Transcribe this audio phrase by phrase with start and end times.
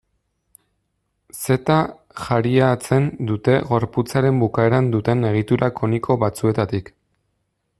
[1.41, 1.75] Zeta
[2.21, 6.91] jariatzen dute gorputzaren bukaeran duten egitura koniko batzuetatik.